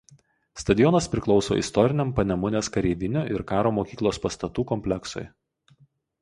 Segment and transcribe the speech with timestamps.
[0.59, 5.25] Stadionas priklauso istoriniam Panemunės kareivinių ir Karo mokyklos pastatų kompleksui.